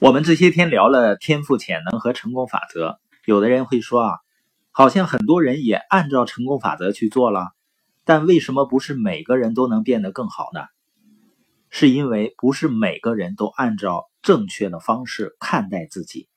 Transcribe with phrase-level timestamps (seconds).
[0.00, 4.14] 我们这些天聊了天赋潜能和成功法则，有的人会说啊，
[4.70, 7.48] 好像很多人也按照成功法则去做了，
[8.06, 10.62] 但为什么不是每个人都能变得更好呢？
[11.68, 16.30] 是因为不是每个人都按照正确的方式看待自己。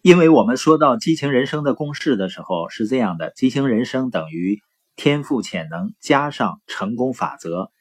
[0.00, 4.62] 因为我们说到激情人生的公式的时候是这样的：激情人生等于
[4.94, 7.72] 天赋潜能加上成功法则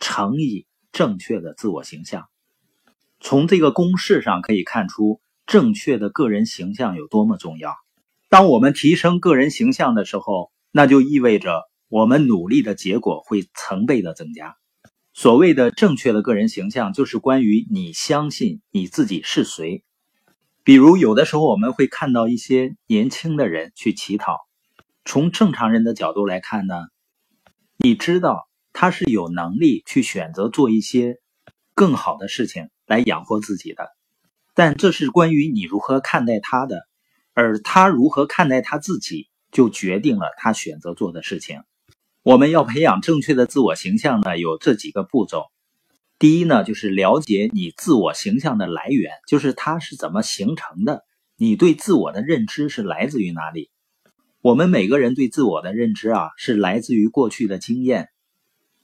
[0.00, 2.26] 乘以正确的自我形象。
[3.20, 7.74] 从这个公式上可以看出，正确的个人形象有多么重要。
[8.28, 14.56] 当我们提升个人形象的时候，那就意味着我们努力的结果会成倍的增加。
[15.12, 19.82] 所谓的正确的个人形象，就是关于你相信你自己是谁。
[20.62, 24.40] 比如，有的时候我们会看到一些年轻的人去乞讨。
[25.04, 26.74] 从正常人的角度来看呢，
[27.78, 31.18] 你知道他是有能力去选择做一些
[31.74, 33.90] 更好的事情来养活自己的。
[34.54, 36.80] 但这是关于你如何看待他的，
[37.34, 41.62] 而他如何看待他自己，就决定了他选择做的事情。
[42.22, 45.44] 我们要培养正确的自我形象呢，有这几个步骤。
[46.18, 51.04] 第一呢，就是了解你自我形象的来源，就是它是怎么形成的。
[51.36, 53.70] 你对自我的认知是来自于哪里？
[54.40, 58.08] 我们每个人对自我的认知啊，是来自于过去的经验。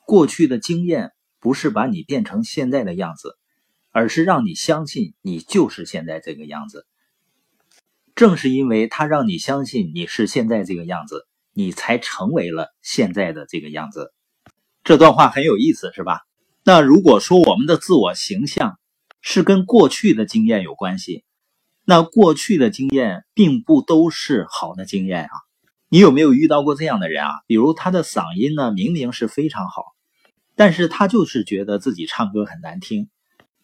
[0.04, 3.38] 过去的经验不是把你变成现在的样子，
[3.92, 6.86] 而是让你相信你就是现在这个样子。
[8.14, 14.12] 正是因为它让你相信你是现在这个样子，你才成为了现在的这个样子。
[14.84, 16.22] 这段话很有意思，是吧？
[16.64, 18.78] 那如果说我们的自我形象
[19.20, 21.24] 是跟过去的经验有关系，
[21.84, 25.30] 那过去的经验并不都是好的经验啊。
[25.88, 27.30] 你有没有遇到过这样的人啊？
[27.46, 29.84] 比如他的嗓音呢，明明是非常好，
[30.54, 33.08] 但是他就是觉得自己唱歌很难听，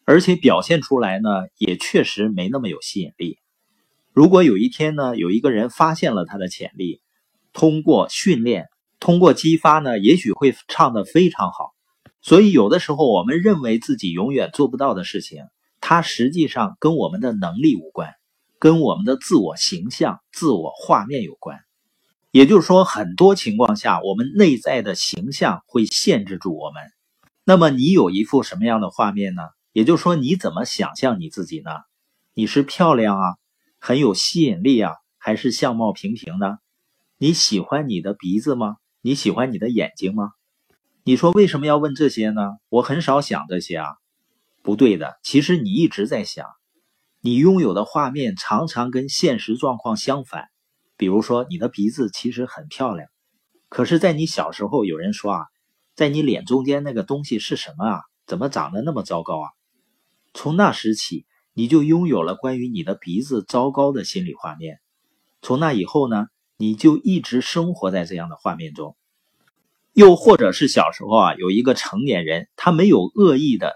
[0.09, 1.28] 而且表现出来呢，
[1.59, 3.37] 也确实没那么有吸引力。
[4.15, 7.03] 如果有一天呢，有一个人发现了他的潜力，
[7.53, 8.69] 通过训练，
[9.00, 11.75] 通过激发呢，也许会唱得非常好。
[12.22, 15.44] 所以，有的时候我们认为自己永远做不到的事情，
[15.78, 18.15] 它实际上跟我们的能力无关，
[18.59, 21.59] 跟我们的自我形象、自我画面有关。
[22.31, 26.82] 也就是说，很多情况下，我们内在的形象会限制住我们。
[27.44, 29.43] 那么，你有一副什么样的画面呢？
[29.73, 31.71] 也就是说，你怎么想象你自己呢？
[32.34, 33.37] 你是漂亮啊，
[33.79, 36.59] 很有吸引力啊，还是相貌平平呢？
[37.17, 38.77] 你喜欢你的鼻子吗？
[39.01, 40.31] 你喜欢你的眼睛吗？
[41.05, 42.43] 你说为什么要问这些呢？
[42.69, 43.87] 我很少想这些啊，
[44.62, 45.19] 不对的。
[45.23, 46.47] 其实你一直在想，
[47.21, 50.45] 你拥有的画面常常跟现实状况相反。
[50.97, 53.09] 比如说，你的鼻子其实很漂亮，
[53.69, 55.47] 可是，在你小时候，有人说啊，
[55.95, 58.00] 在你脸中间那个东西是什么啊？
[58.27, 59.49] 怎么长得那么糟糕啊？
[60.41, 64.78] 从那时起，你就拥有了关于你的鼻子糟糕的心理画面。
[65.43, 68.97] 从那以后呢，你就一直生活在这样的画面中。
[69.94, 73.72] 又或者是小时候啊，有一个成年人，他没有恶意的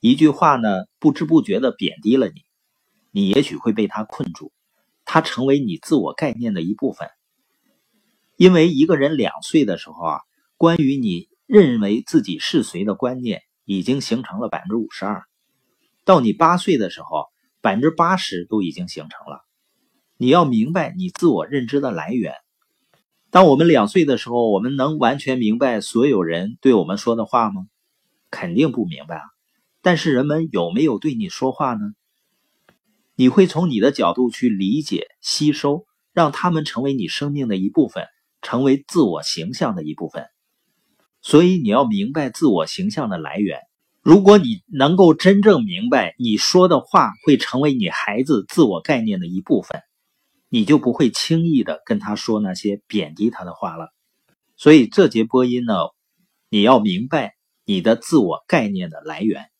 [0.00, 2.40] 一句话呢，不知不觉的贬低了你，
[3.10, 4.50] 你也许会被他困住，
[5.04, 7.10] 他成为你自我概念的一部分。
[8.38, 10.20] 因为一个人两岁的时候啊，
[10.56, 15.24] 关于你认为自己是谁的观念已经形成了百分之五十二，
[16.04, 17.26] 到你八岁的时候，
[17.60, 19.44] 百分之八十都已经形成了。
[20.16, 22.34] 你要明白你自我认知的来源。
[23.30, 27.66] 当我们两岁的时候，我们能完全明白所有人对我们说的话吗？
[28.30, 29.22] 肯定不明白啊。
[29.80, 31.80] 但是人们有没有对你说话呢？
[33.14, 38.06] 你会从你的角度去理解、吸收，让他们成为你生命的一部分，
[38.42, 40.26] 成为自我形象的一部分。
[41.20, 43.60] 所以你要明白自我形象的来源。
[44.02, 49.80] 如果你能够真正明白，你说的话会成为你孩子自我概念的一部分。
[50.48, 53.90] 你就不会轻易的跟他说那些贬低他的话了。
[54.56, 55.74] 所以这节播音呢，
[56.50, 59.51] 你要明白你的自我概念的来源。